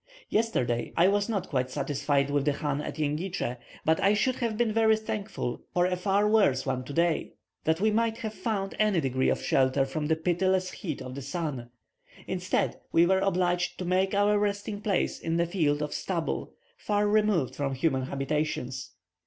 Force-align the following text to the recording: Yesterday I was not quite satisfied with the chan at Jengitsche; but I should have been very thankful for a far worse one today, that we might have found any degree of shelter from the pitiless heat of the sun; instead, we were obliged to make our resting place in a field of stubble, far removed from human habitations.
Yesterday 0.29 0.91
I 0.97 1.07
was 1.07 1.29
not 1.29 1.47
quite 1.49 1.69
satisfied 1.69 2.31
with 2.31 2.45
the 2.45 2.53
chan 2.53 2.81
at 2.81 2.95
Jengitsche; 2.95 3.57
but 3.85 3.99
I 4.01 4.15
should 4.15 4.37
have 4.37 4.57
been 4.57 4.73
very 4.73 4.97
thankful 4.97 5.61
for 5.75 5.85
a 5.85 5.95
far 5.95 6.27
worse 6.27 6.65
one 6.65 6.83
today, 6.83 7.33
that 7.65 7.79
we 7.79 7.91
might 7.91 8.17
have 8.17 8.33
found 8.33 8.73
any 8.79 8.99
degree 8.99 9.29
of 9.29 9.43
shelter 9.43 9.85
from 9.85 10.07
the 10.07 10.15
pitiless 10.15 10.71
heat 10.71 11.03
of 11.03 11.13
the 11.13 11.21
sun; 11.21 11.69
instead, 12.25 12.79
we 12.91 13.05
were 13.05 13.19
obliged 13.19 13.77
to 13.77 13.85
make 13.85 14.15
our 14.15 14.39
resting 14.39 14.81
place 14.81 15.19
in 15.19 15.39
a 15.39 15.45
field 15.45 15.83
of 15.83 15.93
stubble, 15.93 16.51
far 16.77 17.07
removed 17.07 17.55
from 17.55 17.75
human 17.75 18.05
habitations. 18.05 18.93